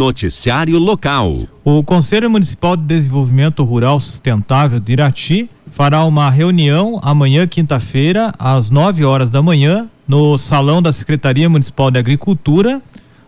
Noticiário 0.00 0.78
Local. 0.78 1.46
O 1.62 1.84
Conselho 1.84 2.30
Municipal 2.30 2.74
de 2.74 2.84
Desenvolvimento 2.84 3.62
Rural 3.62 4.00
Sustentável 4.00 4.80
de 4.80 4.94
Irati 4.94 5.50
fará 5.70 6.06
uma 6.06 6.30
reunião 6.30 6.98
amanhã, 7.02 7.46
quinta-feira, 7.46 8.32
às 8.38 8.70
9 8.70 9.04
horas 9.04 9.30
da 9.30 9.42
manhã, 9.42 9.90
no 10.08 10.38
Salão 10.38 10.80
da 10.80 10.90
Secretaria 10.90 11.50
Municipal 11.50 11.90
de 11.90 11.98
Agricultura, 11.98 12.80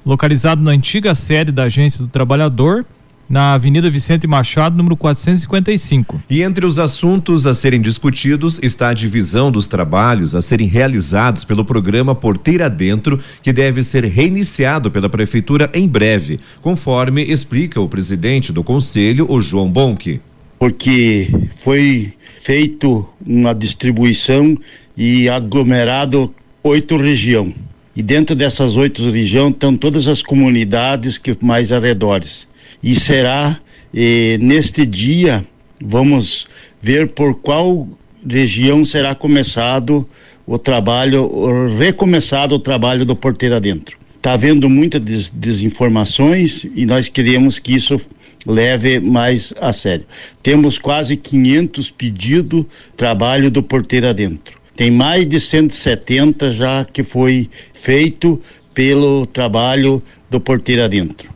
localizado 0.03 0.63
na 0.63 0.71
antiga 0.71 1.15
sede 1.15 1.53
da 1.53 1.65
Agência 1.65 2.07
do 2.07 2.11
Trabalhador, 2.11 2.87
na 3.33 3.55
Avenida 3.55 3.91
Vicente 3.91 4.27
Machado, 4.27 4.77
número 4.77 4.95
455. 4.95 6.23
E 6.29 6.43
entre 6.43 6.67
os 6.67 6.79
assuntos 6.79 7.47
a 7.47 7.55
serem 7.55 7.81
discutidos 7.81 8.61
está 8.63 8.91
a 8.91 8.95
divisão 8.95 9.51
dos 9.51 9.67
trabalhos 9.67 10.37
a 10.37 10.43
serem 10.43 10.67
realizados 10.67 11.43
pelo 11.43 11.65
programa 11.65 12.15
Porteira 12.15 12.69
Dentro, 12.69 13.19
que 13.43 13.51
deve 13.51 13.83
ser 13.83 14.05
reiniciado 14.05 14.91
pela 14.91 15.09
prefeitura 15.09 15.71
em 15.73 15.89
breve, 15.89 16.41
conforme 16.61 17.23
explica 17.23 17.81
o 17.81 17.89
presidente 17.89 18.53
do 18.53 18.63
conselho, 18.63 19.25
o 19.27 19.41
João 19.41 19.73
Bonque. 19.73 20.21
Porque 20.59 21.33
foi 21.65 22.13
feito 22.43 23.09
uma 23.27 23.55
distribuição 23.55 24.59
e 24.95 25.27
aglomerado 25.31 26.35
oito 26.63 26.99
regiões. 26.99 27.55
E 27.95 28.03
dentro 28.03 28.35
dessas 28.35 28.77
oito 28.77 29.11
regiões 29.11 29.53
estão 29.53 29.77
todas 29.77 30.09
as 30.09 30.23
comunidades 30.23 31.19
que 31.19 31.37
mais 31.43 31.71
arredores 31.71 32.47
e 32.83 32.95
será 32.95 33.61
eh, 33.95 34.39
neste 34.41 34.87
dia 34.87 35.45
vamos 35.85 36.47
ver 36.81 37.11
por 37.13 37.35
qual 37.35 37.87
região 38.27 38.85
será 38.85 39.15
começado 39.15 40.09
o 40.47 40.59
trabalho, 40.59 41.69
recomeçado 41.79 42.55
o 42.55 42.59
trabalho 42.59 43.05
do 43.05 43.15
porteiro 43.15 43.55
adentro. 43.55 43.99
Está 44.17 44.35
havendo 44.35 44.69
muitas 44.71 45.01
des 45.01 45.31
desinformações 45.31 46.65
e 46.75 46.87
nós 46.87 47.09
queremos 47.09 47.59
que 47.59 47.75
isso 47.75 48.01
leve 48.47 49.01
mais 49.01 49.53
a 49.61 49.73
sério. 49.73 50.07
Temos 50.43 50.79
quase 50.79 51.17
500 51.17 51.91
pedidos 51.91 52.65
trabalho 52.97 53.51
do 53.51 53.63
porteiro 53.63 54.09
adentro. 54.09 54.62
Tem 54.83 54.91
mais 54.91 55.25
de 55.25 55.39
170 55.39 56.53
já 56.55 56.85
que 56.85 57.05
foi 57.05 57.49
feito 57.73 58.43
pelo 58.75 59.25
trabalho 59.27 60.03
do 60.29 60.41
porteiro 60.41 60.83
adentro. 60.83 61.31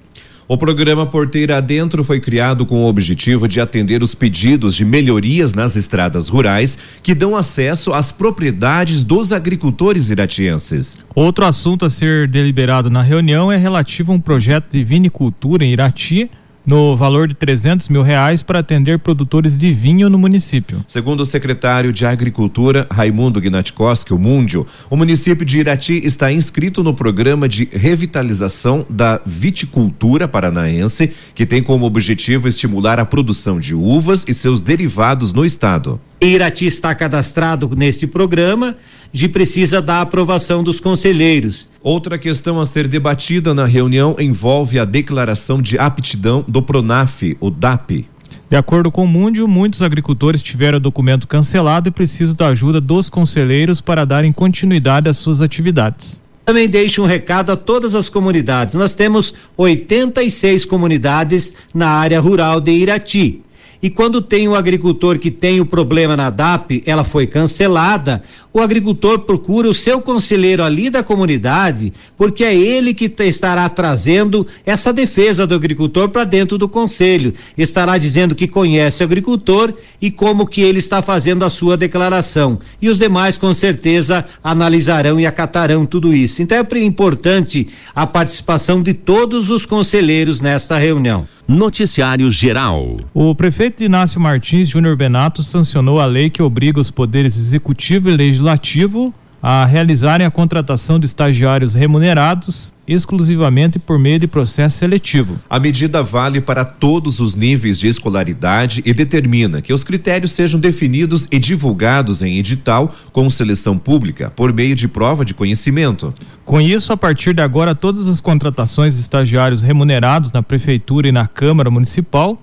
O 0.48 0.58
programa 0.58 1.06
Porteira 1.06 1.58
Adentro 1.58 2.02
foi 2.02 2.18
criado 2.18 2.66
com 2.66 2.82
o 2.82 2.88
objetivo 2.88 3.46
de 3.46 3.60
atender 3.60 4.02
os 4.02 4.16
pedidos 4.16 4.74
de 4.74 4.84
melhorias 4.84 5.54
nas 5.54 5.76
estradas 5.76 6.28
rurais 6.28 6.76
que 7.04 7.14
dão 7.14 7.36
acesso 7.36 7.92
às 7.92 8.10
propriedades 8.10 9.04
dos 9.04 9.32
agricultores 9.32 10.10
iratienses. 10.10 10.98
Outro 11.14 11.44
assunto 11.44 11.84
a 11.84 11.90
ser 11.90 12.26
deliberado 12.26 12.90
na 12.90 13.02
reunião 13.02 13.52
é 13.52 13.56
relativo 13.56 14.10
a 14.10 14.16
um 14.16 14.20
projeto 14.20 14.72
de 14.72 14.82
vinicultura 14.82 15.64
em 15.64 15.72
Irati 15.72 16.28
no 16.66 16.96
valor 16.96 17.28
de 17.28 17.34
300 17.34 17.88
mil 17.88 18.02
reais 18.02 18.42
para 18.42 18.58
atender 18.58 18.98
produtores 18.98 19.56
de 19.56 19.72
vinho 19.72 20.10
no 20.10 20.18
município. 20.18 20.84
Segundo 20.88 21.20
o 21.20 21.26
secretário 21.26 21.92
de 21.92 22.04
Agricultura, 22.04 22.86
Raimundo 22.90 23.40
Gnatkoski, 23.40 24.12
o 24.12 24.18
Mundio, 24.18 24.66
o 24.90 24.96
município 24.96 25.46
de 25.46 25.60
Irati 25.60 26.00
está 26.04 26.32
inscrito 26.32 26.82
no 26.82 26.92
programa 26.92 27.48
de 27.48 27.68
revitalização 27.72 28.84
da 28.90 29.20
viticultura 29.24 30.26
paranaense, 30.26 31.12
que 31.34 31.46
tem 31.46 31.62
como 31.62 31.86
objetivo 31.86 32.48
estimular 32.48 32.98
a 32.98 33.04
produção 33.04 33.60
de 33.60 33.74
uvas 33.74 34.24
e 34.26 34.34
seus 34.34 34.60
derivados 34.60 35.32
no 35.32 35.44
estado. 35.44 36.00
Irati 36.20 36.66
está 36.66 36.94
cadastrado 36.94 37.70
neste 37.76 38.06
programa 38.06 38.76
de 39.12 39.28
precisa 39.28 39.80
da 39.80 40.00
aprovação 40.00 40.62
dos 40.62 40.80
conselheiros. 40.80 41.70
Outra 41.82 42.18
questão 42.18 42.60
a 42.60 42.66
ser 42.66 42.88
debatida 42.88 43.54
na 43.54 43.64
reunião 43.64 44.16
envolve 44.18 44.78
a 44.78 44.84
declaração 44.84 45.60
de 45.60 45.78
aptidão 45.78 46.44
do 46.46 46.62
Pronaf, 46.62 47.36
o 47.40 47.50
DAP. 47.50 48.06
De 48.48 48.56
acordo 48.56 48.92
com 48.92 49.04
o 49.04 49.08
Múndio, 49.08 49.48
muitos 49.48 49.82
agricultores 49.82 50.40
tiveram 50.40 50.78
o 50.78 50.80
documento 50.80 51.26
cancelado 51.26 51.88
e 51.88 51.92
precisam 51.92 52.36
da 52.36 52.48
ajuda 52.48 52.80
dos 52.80 53.10
conselheiros 53.10 53.80
para 53.80 54.04
darem 54.04 54.32
continuidade 54.32 55.08
às 55.08 55.16
suas 55.16 55.42
atividades. 55.42 56.22
Também 56.44 56.68
deixo 56.68 57.02
um 57.02 57.06
recado 57.06 57.50
a 57.50 57.56
todas 57.56 57.96
as 57.96 58.08
comunidades. 58.08 58.76
Nós 58.76 58.94
temos 58.94 59.34
86 59.56 60.64
comunidades 60.64 61.56
na 61.74 61.88
área 61.88 62.20
rural 62.20 62.60
de 62.60 62.70
Irati. 62.70 63.42
E 63.86 63.90
quando 63.90 64.20
tem 64.20 64.48
um 64.48 64.54
agricultor 64.56 65.16
que 65.16 65.30
tem 65.30 65.60
o 65.60 65.64
problema 65.64 66.16
na 66.16 66.28
DAP, 66.28 66.82
ela 66.84 67.04
foi 67.04 67.24
cancelada, 67.24 68.20
o 68.52 68.58
agricultor 68.58 69.20
procura 69.20 69.68
o 69.68 69.74
seu 69.74 70.00
conselheiro 70.00 70.64
ali 70.64 70.90
da 70.90 71.04
comunidade, 71.04 71.92
porque 72.16 72.42
é 72.42 72.52
ele 72.52 72.92
que 72.92 73.08
estará 73.22 73.68
trazendo 73.68 74.44
essa 74.64 74.92
defesa 74.92 75.46
do 75.46 75.54
agricultor 75.54 76.08
para 76.08 76.24
dentro 76.24 76.58
do 76.58 76.68
conselho. 76.68 77.32
Estará 77.56 77.96
dizendo 77.96 78.34
que 78.34 78.48
conhece 78.48 79.04
o 79.04 79.06
agricultor 79.06 79.72
e 80.02 80.10
como 80.10 80.48
que 80.48 80.62
ele 80.62 80.80
está 80.80 81.00
fazendo 81.00 81.44
a 81.44 81.50
sua 81.50 81.76
declaração. 81.76 82.58
E 82.82 82.88
os 82.88 82.98
demais, 82.98 83.38
com 83.38 83.54
certeza, 83.54 84.24
analisarão 84.42 85.20
e 85.20 85.26
acatarão 85.26 85.86
tudo 85.86 86.12
isso. 86.12 86.42
Então 86.42 86.58
é 86.58 86.78
importante 86.78 87.68
a 87.94 88.04
participação 88.04 88.82
de 88.82 88.94
todos 88.94 89.48
os 89.48 89.64
conselheiros 89.64 90.40
nesta 90.40 90.76
reunião. 90.76 91.35
Noticiário 91.48 92.28
Geral. 92.28 92.96
O 93.14 93.32
prefeito 93.32 93.84
Inácio 93.84 94.20
Martins 94.20 94.68
Júnior 94.68 94.96
Benato 94.96 95.44
sancionou 95.44 96.00
a 96.00 96.04
lei 96.04 96.28
que 96.28 96.42
obriga 96.42 96.80
os 96.80 96.90
poderes 96.90 97.36
executivo 97.36 98.10
e 98.10 98.16
legislativo 98.16 99.14
a 99.48 99.64
realizarem 99.64 100.26
a 100.26 100.30
contratação 100.30 100.98
de 100.98 101.06
estagiários 101.06 101.72
remunerados 101.72 102.74
exclusivamente 102.84 103.78
por 103.78 103.96
meio 103.96 104.18
de 104.18 104.26
processo 104.26 104.78
seletivo. 104.78 105.38
A 105.48 105.60
medida 105.60 106.02
vale 106.02 106.40
para 106.40 106.64
todos 106.64 107.20
os 107.20 107.36
níveis 107.36 107.78
de 107.78 107.86
escolaridade 107.86 108.82
e 108.84 108.92
determina 108.92 109.62
que 109.62 109.72
os 109.72 109.84
critérios 109.84 110.32
sejam 110.32 110.58
definidos 110.58 111.28
e 111.30 111.38
divulgados 111.38 112.22
em 112.22 112.38
edital 112.38 112.92
com 113.12 113.30
seleção 113.30 113.78
pública 113.78 114.32
por 114.34 114.52
meio 114.52 114.74
de 114.74 114.88
prova 114.88 115.24
de 115.24 115.32
conhecimento. 115.32 116.12
Com 116.44 116.60
isso, 116.60 116.92
a 116.92 116.96
partir 116.96 117.32
de 117.32 117.40
agora, 117.40 117.72
todas 117.72 118.08
as 118.08 118.20
contratações 118.20 118.94
de 118.96 119.00
estagiários 119.00 119.62
remunerados 119.62 120.32
na 120.32 120.42
prefeitura 120.42 121.06
e 121.06 121.12
na 121.12 121.28
Câmara 121.28 121.70
Municipal 121.70 122.42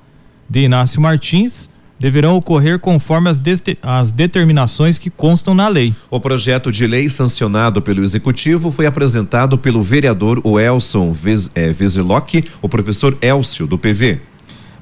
de 0.50 0.62
Inácio 0.62 1.02
Martins 1.02 1.70
deverão 2.04 2.36
ocorrer 2.36 2.80
conforme 2.80 3.30
as, 3.30 3.42
as, 3.82 4.12
determinações 4.12 4.98
que 4.98 5.10
constam 5.10 5.54
na 5.54 5.70
lei. 5.70 5.94
O 6.12 6.20
projeto 6.20 6.70
de 6.70 6.86
lei 6.86 7.08
sancionado 7.08 7.82
pelo 7.82 8.04
Executivo 8.04 8.74
foi 8.74 8.86
apresentado 8.86 9.58
pelo 9.58 9.82
vereador 9.82 10.42
Elson 10.60 11.14
Veselock, 11.14 12.40
eh, 12.40 12.44
o 12.62 12.68
professor 12.68 13.18
Elcio, 13.22 13.66
do 13.66 13.78
PV. 13.78 14.33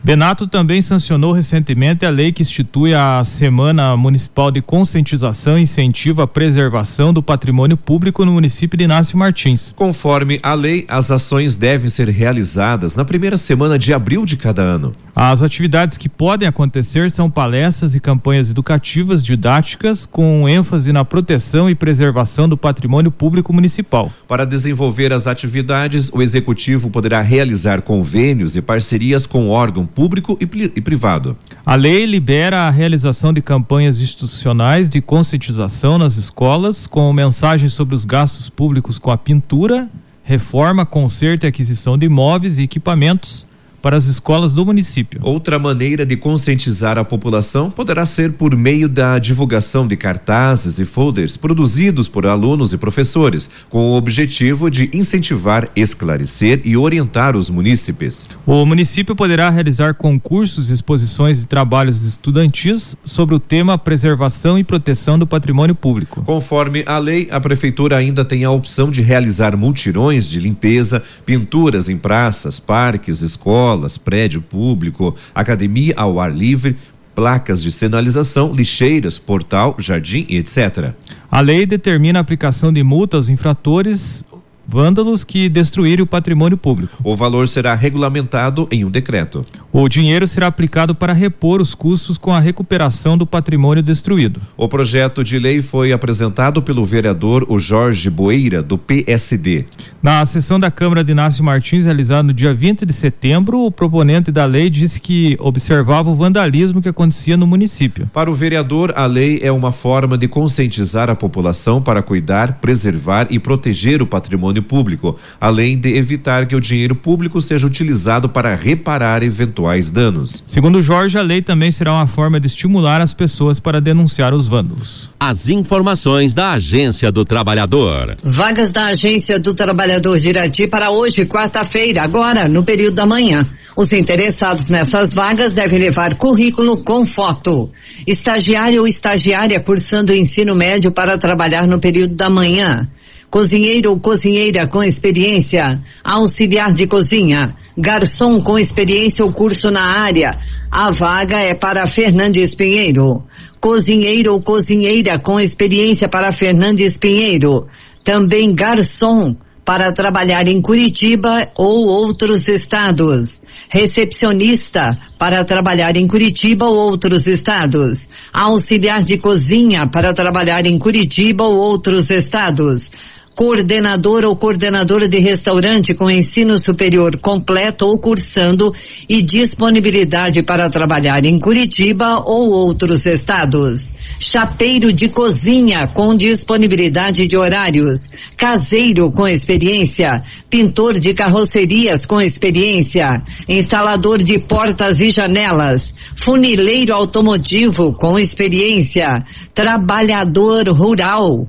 Benato 0.04 0.48
também 0.48 0.82
sancionou 0.82 1.32
recentemente 1.32 2.08
a 2.08 2.10
lei 2.10 2.32
que 2.32 2.42
institui 2.42 2.92
a 2.92 3.24
Semana 3.24 3.96
Municipal 3.96 4.50
de 4.50 4.60
Conscientização 4.60 5.60
e 5.60 5.62
Incentivo 5.62 6.24
à 6.24 6.28
Preservação 6.28 7.14
do 7.14 7.22
Patrimônio 7.22 7.78
Público 7.78 8.26
no 8.26 8.32
município 8.32 8.76
de 8.76 8.86
Inácio 8.86 9.16
Martins. 9.16 9.72
Conforme 9.76 10.40
a 10.42 10.56
lei, 10.56 10.86
as 10.88 11.12
ações 11.12 11.56
devem 11.56 11.88
ser 11.88 12.10
realizadas 12.10 12.96
na 12.96 13.06
primeira 13.06 13.38
semana 13.38 13.78
de 13.78 13.94
abril 13.94 14.26
de 14.26 14.38
cada 14.38 14.64
ano. 14.64 14.92
As 15.16 15.44
atividades 15.44 15.98
que 15.98 16.10
podem 16.10 16.48
acontecer 16.48 17.12
são 17.12 17.30
palestras 17.30 17.94
e 17.94 18.00
campanhas 18.00 18.50
educativas 18.50 19.24
didáticas 19.24 20.06
com 20.06 20.50
ênfase 20.50 20.92
na 20.92 21.06
proteção 21.06 21.70
e 21.70 21.76
preservação 21.76 22.50
do 22.50 22.58
patrimônio 22.58 23.12
público 23.12 23.54
municipal. 23.54 24.12
Para 24.28 24.46
desenvolver 24.46 25.14
as 25.14 25.28
atividades, 25.28 26.10
o 26.12 26.24
executivo 26.24 26.90
poderá 26.90 27.22
realizar 27.22 27.84
convênios 27.84 28.56
e 28.56 28.64
parcerias 28.64 29.28
com 29.28 29.48
órgão 29.50 29.86
público 29.94 30.38
e, 30.40 30.44
e 30.76 30.82
privado. 30.82 31.38
A 31.66 31.76
lei 31.76 32.06
libera 32.06 32.62
a 32.62 32.70
realização 32.70 33.32
de 33.32 33.42
campanhas 33.42 34.02
institucionais 34.02 34.90
de 34.90 35.02
conscientização 35.02 35.98
nas 35.98 36.18
escolas 36.18 36.88
com 36.88 37.12
mensagens 37.14 37.74
sobre 37.74 37.94
os 37.94 38.06
gastos 38.06 38.50
públicos 38.50 38.98
com 38.98 39.12
a 39.12 39.18
pintura, 39.18 39.90
reforma, 40.24 40.86
conserto 40.86 41.44
e 41.44 41.48
aquisição 41.48 41.98
de 41.98 42.06
imóveis 42.06 42.58
e 42.58 42.64
equipamentos 42.64 43.48
para 43.82 43.98
as 43.98 44.06
escolas 44.06 44.54
do 44.54 44.66
município. 44.66 45.20
Outra 45.24 45.58
maneira 45.58 46.06
de 46.06 46.16
conscientizar 46.16 46.98
a 46.98 47.04
população 47.04 47.72
poderá 47.72 48.06
ser 48.06 48.34
por 48.34 48.56
meio 48.56 48.88
da 48.88 49.18
divulgação 49.18 49.88
de 49.88 49.98
cartazes 49.98 50.80
e 50.80 50.86
folders 50.86 51.36
produzidos 51.36 52.08
por 52.08 52.26
alunos 52.26 52.74
e 52.74 52.78
professores, 52.78 53.50
com 53.70 53.92
o 53.92 53.98
objetivo 53.98 54.70
de 54.70 54.90
incentivar, 54.94 55.70
esclarecer 55.76 56.62
e 56.64 56.78
orientar 56.78 57.36
os 57.36 57.50
munícipes. 57.50 58.28
O 58.46 58.66
município 58.66 59.16
poderá 59.16 59.50
realizar 59.50 59.96
concursos, 59.96 60.70
exposições 60.70 61.42
e 61.42 61.48
trabalhos 61.48 62.06
estudantis 62.06 62.96
sobre 63.04 63.36
o 63.36 63.40
tema 63.40 63.78
preservação 63.78 64.60
e 64.60 64.64
proteção 64.64 65.18
do 65.18 65.26
patrimônio 65.26 65.74
público. 65.74 66.22
Conforme 66.24 66.84
a 66.86 66.98
lei, 66.98 67.28
a 67.32 67.40
prefeitura 67.40 67.98
ainda 67.98 68.24
tem 68.24 68.44
a 68.44 68.52
opção 68.52 68.92
de 68.92 69.02
realizar 69.02 69.58
multirões 69.58 70.28
de 70.28 70.40
limpeza, 70.40 71.02
pinturas 71.26 71.90
em 71.90 71.98
praças, 71.98 72.60
parques, 72.60 73.22
escolas 73.22 73.71
escolas, 73.72 73.98
prédio 73.98 74.42
público, 74.42 75.16
academia 75.34 75.94
ao 75.98 76.20
ar 76.20 76.32
livre, 76.32 76.76
placas 77.16 77.62
de 77.62 77.72
sinalização, 77.72 78.54
lixeiras, 78.54 79.18
portal, 79.18 79.76
jardim 79.80 80.26
etc. 80.30 80.94
A 81.30 81.40
lei 81.40 81.66
determina 81.66 82.20
a 82.20 82.22
aplicação 82.22 82.72
de 82.72 82.84
multas 82.84 83.18
aos 83.18 83.30
infratores 83.30 84.26
vândalos 84.68 85.24
que 85.24 85.50
destruírem 85.50 86.04
o 86.04 86.08
patrimônio 86.08 86.58
público. 86.58 86.98
O 87.04 87.16
valor 87.16 87.48
será 87.48 87.76
regulamentado 87.76 88.68
em 88.72 88.86
um 88.86 88.90
decreto. 88.90 89.42
O 89.72 89.88
dinheiro 89.88 90.28
será 90.28 90.48
aplicado 90.48 90.94
para 90.94 91.14
repor 91.14 91.62
os 91.62 91.74
custos 91.74 92.18
com 92.18 92.34
a 92.34 92.40
recuperação 92.40 93.18
do 93.18 93.26
patrimônio 93.26 93.82
destruído. 93.82 94.42
O 94.58 94.68
projeto 94.68 95.24
de 95.24 95.40
lei 95.40 95.62
foi 95.62 95.94
apresentado 95.94 96.62
pelo 96.62 96.86
vereador 96.86 97.46
o 97.48 97.58
Jorge 97.58 98.10
Boeira, 98.10 98.62
do 98.62 98.78
PSD. 98.78 99.66
Na 100.04 100.26
sessão 100.26 100.60
da 100.60 100.70
Câmara 100.70 101.04
de 101.04 101.12
Inácio 101.12 101.44
Martins, 101.44 101.86
realizada 101.86 102.24
no 102.24 102.34
dia 102.34 102.54
20 102.54 102.86
de 102.86 102.92
setembro, 102.92 103.66
o 103.66 103.72
proponente 103.72 104.32
da 104.32 104.46
lei 104.46 104.70
disse 104.70 105.00
que 105.00 105.38
observava 105.40 106.10
o 106.10 106.16
vandalismo 106.16 106.82
que 106.82 106.90
acontecia 106.90 107.38
no 107.38 107.48
município. 107.48 108.10
Para 108.14 108.30
o 108.30 108.36
vereador, 108.36 108.94
a 108.96 109.06
lei 109.06 109.40
é 109.42 109.52
uma 109.52 109.72
forma 109.72 110.18
de 110.18 110.28
conscientizar 110.28 111.10
a 111.10 111.16
população 111.16 111.82
para 111.82 112.02
cuidar, 112.02 112.60
preservar 112.60 113.28
e 113.30 113.40
proteger 113.40 114.02
o 114.02 114.08
patrimônio 114.08 114.51
público, 114.60 115.16
além 115.40 115.78
de 115.78 115.96
evitar 115.96 116.48
que 116.48 116.56
o 116.56 116.60
dinheiro 116.60 116.96
público 116.96 117.40
seja 117.40 117.68
utilizado 117.68 118.28
para 118.28 118.56
reparar 118.56 119.22
eventuais 119.22 119.92
danos. 119.92 120.44
Segundo 120.48 120.82
Jorge, 120.82 121.20
a 121.20 121.22
lei 121.22 121.44
também 121.44 121.70
será 121.70 121.94
uma 121.94 122.08
forma 122.08 122.40
de 122.40 122.48
estimular 122.48 123.02
as 123.02 123.14
pessoas 123.14 123.60
para 123.60 123.80
denunciar 123.80 124.34
os 124.34 124.48
vândalos. 124.48 125.12
As 125.20 125.48
informações 125.50 126.34
da 126.34 126.54
Agência 126.54 127.12
do 127.12 127.24
Trabalhador. 127.24 128.16
Vagas 128.24 128.74
da 128.74 128.86
Agência 128.88 129.38
do 129.38 129.54
Trabalhador 129.54 130.20
de 130.20 130.30
Irati 130.30 130.66
para 130.66 130.90
hoje, 130.90 131.26
quarta-feira, 131.28 132.02
agora, 132.02 132.48
no 132.48 132.64
período 132.64 132.96
da 132.96 133.06
manhã. 133.06 133.48
Os 133.76 133.92
interessados 133.92 134.68
nessas 134.68 135.14
vagas 135.14 135.52
devem 135.52 135.80
levar 135.80 136.16
currículo 136.16 136.84
com 136.84 137.06
foto. 137.06 137.70
Estagiário 138.06 138.82
ou 138.82 138.88
estagiária 138.88 139.60
cursando 139.60 140.14
ensino 140.14 140.56
médio 140.56 140.92
para 140.92 141.18
trabalhar 141.18 141.66
no 141.68 141.80
período 141.80 142.16
da 142.16 142.30
manhã. 142.30 142.88
Cozinheiro 143.32 143.92
ou 143.92 144.00
cozinheira 144.00 144.68
com 144.68 144.84
experiência. 144.84 145.82
Auxiliar 146.04 146.74
de 146.74 146.86
cozinha. 146.86 147.56
Garçom 147.78 148.42
com 148.42 148.60
experiência 148.60 149.24
ou 149.24 149.32
curso 149.32 149.72
na 149.72 149.82
área. 149.82 150.38
A 150.70 150.92
vaga 150.92 151.40
é 151.40 151.54
para 151.54 151.90
Fernandes 151.90 152.54
Pinheiro. 152.54 153.24
Cozinheiro 153.62 154.34
ou 154.34 154.42
cozinheira 154.42 155.18
com 155.18 155.40
experiência 155.40 156.10
para 156.10 156.34
Fernandes 156.34 156.98
Pinheiro. 156.98 157.64
Também 158.04 158.54
garçom 158.54 159.34
para 159.64 159.94
trabalhar 159.94 160.46
em 160.50 160.60
Curitiba 160.60 161.48
ou 161.56 161.86
outros 161.86 162.46
estados. 162.50 163.40
Recepcionista 163.70 164.90
para 165.18 165.46
trabalhar 165.46 165.96
em 165.96 166.06
Curitiba 166.06 166.66
ou 166.66 166.76
outros 166.76 167.26
estados. 167.26 168.10
Auxiliar 168.34 169.02
de 169.02 169.18
cozinha 169.18 169.88
para 169.88 170.14
trabalhar 170.14 170.66
em 170.66 170.78
Curitiba 170.78 171.46
ou 171.46 171.56
outros 171.56 172.10
estados. 172.10 172.92
Coordenador 173.36 174.26
ou 174.26 174.36
coordenadora 174.36 175.08
de 175.08 175.18
restaurante 175.18 175.94
com 175.94 176.12
ensino 176.12 176.60
superior 176.60 177.18
completo 177.18 177.86
ou 177.86 177.98
cursando 177.98 178.74
e 179.08 179.22
disponibilidade 179.22 180.44
para 180.44 180.70
trabalhar 180.70 181.24
em 181.26 181.40
Curitiba 181.40 182.20
ou 182.20 182.50
outros 182.52 183.06
estados. 183.06 183.94
Chapeiro 184.20 184.92
de 184.92 185.10
cozinha 185.10 185.88
com 185.88 186.14
disponibilidade 186.14 187.26
de 187.26 187.38
horários, 187.38 188.10
caseiro 188.36 189.10
com 189.10 189.28
experiência, 189.28 190.24
pintor 190.50 191.00
de 191.00 191.14
carrocerias 191.14 192.06
com 192.06 192.22
experiência, 192.22 193.24
instalador 193.48 194.22
de 194.22 194.38
portas 194.40 194.98
e 195.00 195.10
janelas, 195.10 195.82
funileiro 196.24 196.94
automotivo 196.94 197.94
com 197.94 198.20
experiência, 198.20 199.24
trabalhador 199.56 200.68
rural, 200.70 201.48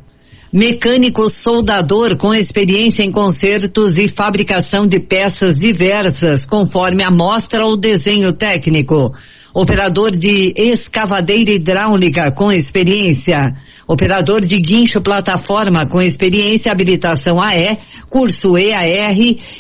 mecânico 0.53 1.31
soldador 1.31 2.17
com 2.17 2.35
experiência 2.35 3.03
em 3.03 3.11
consertos 3.11 3.97
e 3.97 4.09
fabricação 4.09 4.87
de 4.87 5.01
peças 5.01 5.57
diversas, 5.57 6.45
conforme 6.45 7.03
a 7.03 7.11
mostra 7.11 7.65
ou 7.65 7.77
desenho 7.77 8.33
técnico 8.33 9.13
operador 9.55 10.11
de 10.11 10.53
escavadeira 10.57 11.51
hidráulica 11.51 12.31
com 12.33 12.51
experiência, 12.51 13.55
operador 13.87 14.45
de 14.45 14.59
guincho 14.59 15.01
plataforma 15.01 15.87
com 15.87 16.01
experiência 16.01 16.73
habilitação 16.73 17.41
AE, 17.41 17.79
curso 18.09 18.57
EAR, 18.57 19.17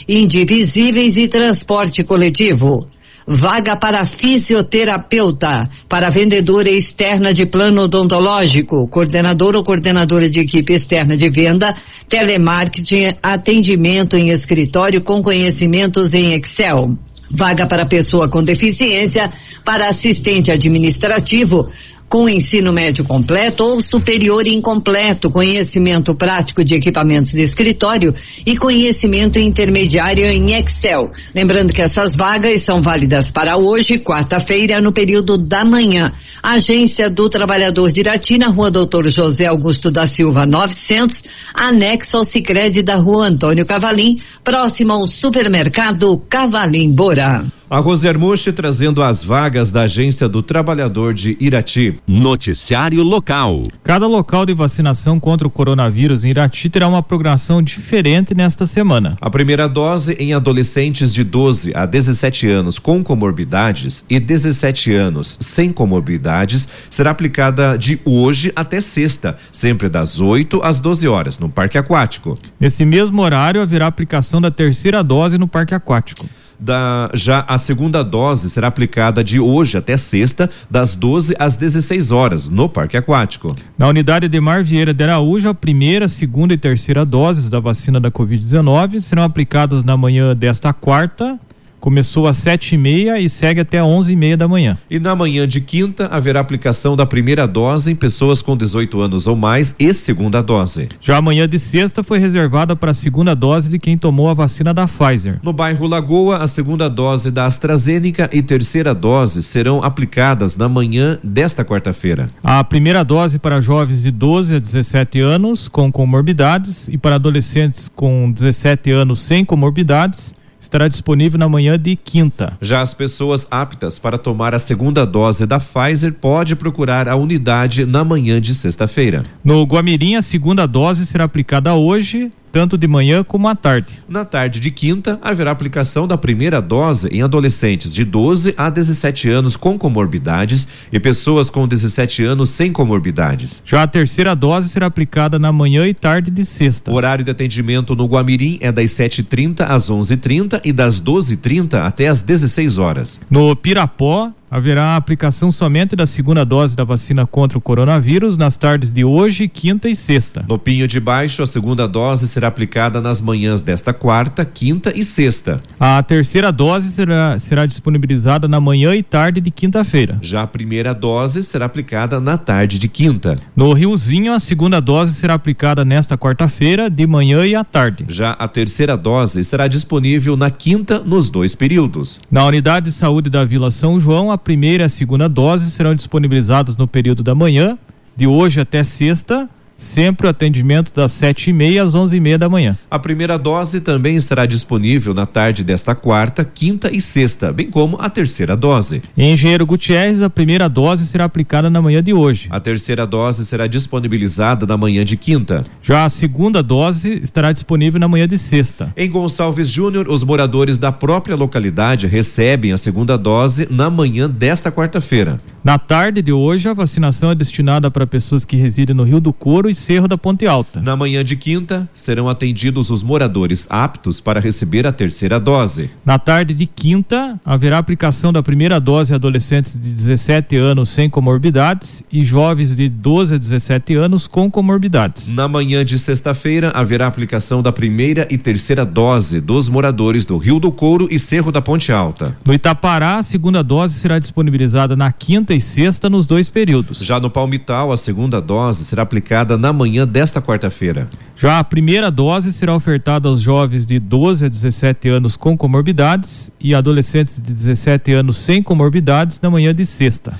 indivisíveis 0.08 1.16
e 1.16 1.28
transporte 1.28 2.02
coletivo. 2.02 2.86
Vaga 3.26 3.76
para 3.76 4.04
fisioterapeuta, 4.04 5.68
para 5.88 6.10
vendedora 6.10 6.68
externa 6.68 7.32
de 7.32 7.46
plano 7.46 7.82
odontológico, 7.82 8.88
coordenador 8.88 9.54
ou 9.54 9.62
coordenadora 9.62 10.28
de 10.28 10.40
equipe 10.40 10.72
externa 10.72 11.16
de 11.16 11.30
venda, 11.30 11.76
telemarketing, 12.08 13.14
atendimento 13.22 14.16
em 14.16 14.30
escritório 14.30 15.00
com 15.00 15.22
conhecimentos 15.22 16.12
em 16.12 16.32
Excel. 16.32 16.96
Vaga 17.30 17.66
para 17.66 17.86
pessoa 17.86 18.28
com 18.28 18.42
deficiência, 18.42 19.32
para 19.64 19.88
assistente 19.88 20.50
administrativo, 20.50 21.66
com 22.12 22.28
ensino 22.28 22.74
médio 22.74 23.06
completo 23.06 23.64
ou 23.64 23.80
superior 23.80 24.46
incompleto, 24.46 25.30
conhecimento 25.30 26.14
prático 26.14 26.62
de 26.62 26.74
equipamentos 26.74 27.32
de 27.32 27.40
escritório 27.40 28.14
e 28.44 28.54
conhecimento 28.54 29.38
intermediário 29.38 30.26
em 30.26 30.52
Excel. 30.52 31.10
Lembrando 31.34 31.72
que 31.72 31.80
essas 31.80 32.14
vagas 32.14 32.66
são 32.66 32.82
válidas 32.82 33.30
para 33.30 33.56
hoje, 33.56 33.96
quarta-feira, 33.96 34.78
no 34.78 34.92
período 34.92 35.38
da 35.38 35.64
manhã. 35.64 36.12
Agência 36.42 37.08
do 37.08 37.30
Trabalhador 37.30 37.90
de 37.90 38.00
Irati, 38.00 38.36
na 38.36 38.48
rua 38.48 38.70
Doutor 38.70 39.08
José 39.08 39.46
Augusto 39.46 39.90
da 39.90 40.06
Silva 40.06 40.44
900, 40.44 41.24
anexo 41.54 42.18
ao 42.18 42.26
Sicredi 42.26 42.82
da 42.82 42.96
rua 42.96 43.28
Antônio 43.28 43.64
Cavalim, 43.64 44.20
próximo 44.44 44.92
ao 44.92 45.06
supermercado 45.06 46.22
Cavalim 46.28 46.92
Bora. 46.92 47.42
A 47.72 47.78
Rosermuche 47.78 48.52
trazendo 48.52 49.02
as 49.02 49.24
vagas 49.24 49.72
da 49.72 49.84
Agência 49.84 50.28
do 50.28 50.42
Trabalhador 50.42 51.14
de 51.14 51.38
Irati. 51.40 51.98
Noticiário 52.06 53.02
local. 53.02 53.62
Cada 53.82 54.06
local 54.06 54.44
de 54.44 54.52
vacinação 54.52 55.18
contra 55.18 55.48
o 55.48 55.50
coronavírus 55.50 56.22
em 56.22 56.28
Irati 56.28 56.68
terá 56.68 56.86
uma 56.86 57.02
programação 57.02 57.62
diferente 57.62 58.34
nesta 58.34 58.66
semana. 58.66 59.16
A 59.18 59.30
primeira 59.30 59.66
dose 59.66 60.12
em 60.20 60.34
adolescentes 60.34 61.14
de 61.14 61.24
12 61.24 61.72
a 61.74 61.86
17 61.86 62.46
anos 62.46 62.78
com 62.78 63.02
comorbidades 63.02 64.04
e 64.06 64.20
17 64.20 64.92
anos 64.92 65.38
sem 65.40 65.72
comorbidades 65.72 66.68
será 66.90 67.10
aplicada 67.10 67.78
de 67.78 67.98
hoje 68.04 68.52
até 68.54 68.82
sexta, 68.82 69.38
sempre 69.50 69.88
das 69.88 70.20
8 70.20 70.60
às 70.62 70.78
12 70.78 71.08
horas, 71.08 71.38
no 71.38 71.48
Parque 71.48 71.78
Aquático. 71.78 72.36
Nesse 72.60 72.84
mesmo 72.84 73.22
horário 73.22 73.62
haverá 73.62 73.86
aplicação 73.86 74.42
da 74.42 74.50
terceira 74.50 75.02
dose 75.02 75.38
no 75.38 75.48
Parque 75.48 75.74
Aquático. 75.74 76.26
Da, 76.64 77.10
já 77.12 77.44
a 77.48 77.58
segunda 77.58 78.04
dose 78.04 78.48
será 78.48 78.68
aplicada 78.68 79.24
de 79.24 79.40
hoje 79.40 79.76
até 79.76 79.96
sexta, 79.96 80.48
das 80.70 80.94
12 80.94 81.34
às 81.36 81.56
16 81.56 82.12
horas, 82.12 82.48
no 82.48 82.68
Parque 82.68 82.96
Aquático. 82.96 83.56
Na 83.76 83.88
unidade 83.88 84.28
de 84.28 84.40
Mar 84.40 84.62
Vieira 84.62 84.94
de 84.94 85.02
Araújo, 85.02 85.48
a 85.48 85.54
primeira, 85.54 86.06
segunda 86.06 86.54
e 86.54 86.56
terceira 86.56 87.04
doses 87.04 87.50
da 87.50 87.58
vacina 87.58 87.98
da 87.98 88.12
Covid-19 88.12 89.00
serão 89.00 89.24
aplicadas 89.24 89.82
na 89.82 89.96
manhã 89.96 90.36
desta 90.36 90.72
quarta 90.72 91.36
Começou 91.82 92.28
às 92.28 92.36
sete 92.36 92.76
e 92.76 92.78
meia 92.78 93.18
e 93.18 93.28
segue 93.28 93.60
até 93.60 93.82
onze 93.82 94.12
e 94.12 94.16
meia 94.16 94.36
da 94.36 94.46
manhã. 94.46 94.78
E 94.88 95.00
na 95.00 95.16
manhã 95.16 95.48
de 95.48 95.60
quinta 95.60 96.06
haverá 96.06 96.38
aplicação 96.38 96.94
da 96.94 97.04
primeira 97.04 97.44
dose 97.44 97.90
em 97.90 97.96
pessoas 97.96 98.40
com 98.40 98.56
18 98.56 99.00
anos 99.00 99.26
ou 99.26 99.34
mais 99.34 99.74
e 99.80 99.92
segunda 99.92 100.40
dose. 100.40 100.88
Já 101.00 101.16
a 101.16 101.20
manhã 101.20 101.48
de 101.48 101.58
sexta 101.58 102.04
foi 102.04 102.20
reservada 102.20 102.76
para 102.76 102.92
a 102.92 102.94
segunda 102.94 103.34
dose 103.34 103.68
de 103.68 103.80
quem 103.80 103.98
tomou 103.98 104.28
a 104.28 104.34
vacina 104.34 104.72
da 104.72 104.86
Pfizer. 104.86 105.40
No 105.42 105.52
bairro 105.52 105.88
Lagoa, 105.88 106.36
a 106.36 106.46
segunda 106.46 106.88
dose 106.88 107.32
da 107.32 107.46
AstraZeneca 107.46 108.30
e 108.32 108.42
terceira 108.42 108.94
dose 108.94 109.42
serão 109.42 109.82
aplicadas 109.82 110.56
na 110.56 110.68
manhã 110.68 111.18
desta 111.20 111.64
quarta-feira. 111.64 112.28
A 112.44 112.62
primeira 112.62 113.04
dose 113.04 113.40
para 113.40 113.60
jovens 113.60 114.04
de 114.04 114.12
12 114.12 114.54
a 114.54 114.58
17 114.60 115.18
anos 115.18 115.66
com 115.66 115.90
comorbidades 115.90 116.86
e 116.86 116.96
para 116.96 117.16
adolescentes 117.16 117.88
com 117.88 118.30
17 118.30 118.92
anos 118.92 119.20
sem 119.20 119.44
comorbidades 119.44 120.40
estará 120.62 120.86
disponível 120.86 121.38
na 121.38 121.48
manhã 121.48 121.76
de 121.76 121.96
quinta. 121.96 122.56
Já 122.60 122.80
as 122.80 122.94
pessoas 122.94 123.48
aptas 123.50 123.98
para 123.98 124.16
tomar 124.16 124.54
a 124.54 124.58
segunda 124.60 125.04
dose 125.04 125.44
da 125.44 125.58
Pfizer 125.58 126.14
pode 126.14 126.54
procurar 126.54 127.08
a 127.08 127.16
unidade 127.16 127.84
na 127.84 128.04
manhã 128.04 128.40
de 128.40 128.54
sexta-feira. 128.54 129.24
No 129.44 129.64
Guamirim, 129.64 130.14
a 130.14 130.22
segunda 130.22 130.64
dose 130.64 131.04
será 131.04 131.24
aplicada 131.24 131.74
hoje 131.74 132.30
tanto 132.52 132.76
de 132.76 132.86
manhã 132.86 133.24
como 133.24 133.48
à 133.48 133.56
tarde. 133.56 133.88
Na 134.06 134.24
tarde 134.24 134.60
de 134.60 134.70
quinta, 134.70 135.18
haverá 135.22 135.50
aplicação 135.50 136.06
da 136.06 136.18
primeira 136.18 136.60
dose 136.60 137.08
em 137.08 137.22
adolescentes 137.22 137.94
de 137.94 138.04
12 138.04 138.54
a 138.56 138.68
17 138.68 139.30
anos 139.30 139.56
com 139.56 139.78
comorbidades 139.78 140.68
e 140.92 141.00
pessoas 141.00 141.48
com 141.48 141.66
17 141.66 142.22
anos 142.22 142.50
sem 142.50 142.70
comorbidades. 142.70 143.62
Já 143.64 143.82
a 143.82 143.86
terceira 143.86 144.36
dose 144.36 144.68
será 144.68 144.86
aplicada 144.86 145.38
na 145.38 145.50
manhã 145.50 145.86
e 145.86 145.94
tarde 145.94 146.30
de 146.30 146.44
sexta. 146.44 146.90
O 146.90 146.94
horário 146.94 147.24
de 147.24 147.30
atendimento 147.30 147.96
no 147.96 148.06
Guamirim 148.06 148.58
é 148.60 148.70
das 148.70 148.90
7h30 148.90 149.62
às 149.62 149.90
11h30 149.90 150.60
e 150.62 150.72
das 150.72 151.00
12h30 151.00 151.74
até 151.74 152.08
às 152.08 152.20
16 152.22 152.76
horas. 152.76 153.18
No 153.30 153.56
Pirapó, 153.56 154.30
haverá 154.52 154.96
aplicação 154.96 155.50
somente 155.50 155.96
da 155.96 156.04
segunda 156.04 156.44
dose 156.44 156.76
da 156.76 156.84
vacina 156.84 157.26
contra 157.26 157.56
o 157.56 157.60
coronavírus 157.60 158.36
nas 158.36 158.58
tardes 158.58 158.90
de 158.90 159.02
hoje, 159.02 159.48
quinta 159.48 159.88
e 159.88 159.96
sexta. 159.96 160.44
No 160.46 160.58
Pinho 160.58 160.86
de 160.86 161.00
Baixo, 161.00 161.42
a 161.42 161.46
segunda 161.46 161.88
dose 161.88 162.28
será 162.28 162.48
aplicada 162.48 163.00
nas 163.00 163.18
manhãs 163.18 163.62
desta 163.62 163.94
quarta, 163.94 164.44
quinta 164.44 164.92
e 164.94 165.06
sexta. 165.06 165.56
A 165.80 166.02
terceira 166.02 166.52
dose 166.52 166.92
será, 166.92 167.38
será 167.38 167.64
disponibilizada 167.64 168.46
na 168.46 168.60
manhã 168.60 168.94
e 168.94 169.02
tarde 169.02 169.40
de 169.40 169.50
quinta-feira. 169.50 170.18
Já 170.20 170.42
a 170.42 170.46
primeira 170.46 170.92
dose 170.92 171.42
será 171.42 171.64
aplicada 171.64 172.20
na 172.20 172.36
tarde 172.36 172.78
de 172.78 172.88
quinta. 172.88 173.38
No 173.56 173.72
Riozinho, 173.72 174.34
a 174.34 174.38
segunda 174.38 174.80
dose 174.80 175.14
será 175.14 175.32
aplicada 175.32 175.82
nesta 175.82 176.18
quarta-feira, 176.18 176.90
de 176.90 177.06
manhã 177.06 177.46
e 177.46 177.54
à 177.54 177.64
tarde. 177.64 178.04
Já 178.06 178.32
a 178.32 178.46
terceira 178.46 178.98
dose 178.98 179.40
estará 179.40 179.66
disponível 179.66 180.36
na 180.36 180.50
quinta, 180.50 180.98
nos 180.98 181.30
dois 181.30 181.54
períodos. 181.54 182.20
Na 182.30 182.44
unidade 182.44 182.90
de 182.90 182.92
saúde 182.92 183.30
da 183.30 183.46
Vila 183.46 183.70
São 183.70 183.98
João, 183.98 184.30
a 184.30 184.41
primeira 184.42 184.84
e 184.84 184.86
a 184.86 184.88
segunda 184.88 185.28
dose 185.28 185.70
serão 185.70 185.94
disponibilizadas 185.94 186.76
no 186.76 186.86
período 186.86 187.22
da 187.22 187.34
manhã, 187.34 187.78
de 188.16 188.26
hoje 188.26 188.60
até 188.60 188.82
sexta, 188.82 189.48
sempre 189.76 190.26
o 190.26 190.30
atendimento 190.30 190.92
das 190.92 191.12
sete 191.12 191.50
e 191.50 191.52
meia 191.52 191.82
às 191.82 191.94
onze 191.94 192.16
e 192.16 192.20
meia 192.20 192.38
da 192.38 192.48
manhã. 192.48 192.76
A 192.90 192.98
primeira 192.98 193.38
dose 193.38 193.80
também 193.80 194.16
estará 194.16 194.46
disponível 194.46 195.14
na 195.14 195.26
tarde 195.26 195.64
desta 195.64 195.94
quarta, 195.94 196.44
quinta 196.44 196.94
e 196.94 197.00
sexta, 197.00 197.52
bem 197.52 197.70
como 197.70 197.96
a 198.00 198.08
terceira 198.08 198.56
dose. 198.56 199.02
Em 199.16 199.32
Engenheiro 199.32 199.66
Gutierrez, 199.66 200.22
a 200.22 200.30
primeira 200.30 200.68
dose 200.68 201.06
será 201.06 201.24
aplicada 201.24 201.68
na 201.68 201.82
manhã 201.82 202.02
de 202.02 202.12
hoje. 202.12 202.48
A 202.50 202.60
terceira 202.60 203.06
dose 203.06 203.44
será 203.44 203.66
disponibilizada 203.66 204.66
na 204.66 204.76
manhã 204.76 205.04
de 205.04 205.16
quinta. 205.16 205.64
Já 205.82 206.04
a 206.04 206.08
segunda 206.08 206.62
dose 206.62 207.20
estará 207.22 207.52
disponível 207.52 208.00
na 208.00 208.08
manhã 208.08 208.26
de 208.26 208.38
sexta. 208.38 208.92
Em 208.96 209.10
Gonçalves 209.10 209.68
Júnior, 209.68 210.08
os 210.08 210.22
moradores 210.24 210.78
da 210.78 210.92
própria 210.92 211.36
localidade 211.36 212.06
recebem 212.06 212.72
a 212.72 212.78
segunda 212.78 213.16
dose 213.16 213.66
na 213.70 213.90
manhã 213.90 214.28
desta 214.28 214.70
quarta-feira. 214.70 215.38
Na 215.64 215.78
tarde 215.78 216.20
de 216.20 216.32
hoje, 216.32 216.68
a 216.68 216.74
vacinação 216.74 217.30
é 217.30 217.34
destinada 217.36 217.88
para 217.88 218.04
pessoas 218.06 218.44
que 218.44 218.56
residem 218.56 218.96
no 218.96 219.04
Rio 219.04 219.20
do 219.20 219.32
Couro 219.62 219.70
e 219.70 219.76
Cerro 219.76 220.08
da 220.08 220.18
Ponte 220.18 220.44
Alta. 220.44 220.80
Na 220.80 220.96
manhã 220.96 221.22
de 221.22 221.36
quinta, 221.36 221.88
serão 221.94 222.28
atendidos 222.28 222.90
os 222.90 223.00
moradores 223.00 223.64
aptos 223.70 224.20
para 224.20 224.40
receber 224.40 224.88
a 224.88 224.92
terceira 224.92 225.38
dose. 225.38 225.88
Na 226.04 226.18
tarde 226.18 226.52
de 226.52 226.66
quinta, 226.66 227.40
haverá 227.44 227.78
aplicação 227.78 228.32
da 228.32 228.42
primeira 228.42 228.80
dose 228.80 229.12
a 229.12 229.16
adolescentes 229.16 229.76
de 229.80 229.88
17 229.90 230.56
anos 230.56 230.88
sem 230.88 231.08
comorbidades 231.08 232.02
e 232.10 232.24
jovens 232.24 232.74
de 232.74 232.88
12 232.88 233.36
a 233.36 233.38
17 233.38 233.94
anos 233.94 234.26
com 234.26 234.50
comorbidades. 234.50 235.28
Na 235.28 235.46
manhã 235.46 235.84
de 235.84 235.96
sexta-feira, 235.96 236.72
haverá 236.74 237.06
aplicação 237.06 237.62
da 237.62 237.70
primeira 237.70 238.26
e 238.32 238.36
terceira 238.36 238.84
dose 238.84 239.40
dos 239.40 239.68
moradores 239.68 240.26
do 240.26 240.38
Rio 240.38 240.58
do 240.58 240.72
Couro 240.72 241.06
e 241.08 241.20
Cerro 241.20 241.52
da 241.52 241.62
Ponte 241.62 241.92
Alta. 241.92 242.36
No 242.44 242.52
Itapará, 242.52 243.18
a 243.18 243.22
segunda 243.22 243.62
dose 243.62 243.94
será 243.94 244.18
disponibilizada 244.18 244.96
na 244.96 245.12
quinta 245.12 245.54
e 245.54 245.60
sexta 245.60 246.10
nos 246.10 246.26
dois 246.26 246.48
períodos. 246.48 246.98
Já 246.98 247.20
no 247.20 247.30
Palmital, 247.30 247.92
a 247.92 247.96
segunda 247.96 248.40
dose 248.40 248.84
será 248.84 249.06
aplicada 249.52 249.58
na 249.58 249.72
manhã 249.72 250.06
desta 250.06 250.40
quarta-feira. 250.40 251.08
Já 251.36 251.58
a 251.58 251.64
primeira 251.64 252.10
dose 252.10 252.52
será 252.52 252.74
ofertada 252.74 253.28
aos 253.28 253.40
jovens 253.40 253.86
de 253.86 253.98
12 253.98 254.46
a 254.46 254.48
17 254.48 255.08
anos 255.08 255.36
com 255.36 255.56
comorbidades 255.56 256.50
e 256.60 256.74
adolescentes 256.74 257.38
de 257.38 257.52
17 257.52 258.12
anos 258.12 258.36
sem 258.38 258.62
comorbidades 258.62 259.40
na 259.40 259.50
manhã 259.50 259.74
de 259.74 259.84
sexta. 259.84 260.38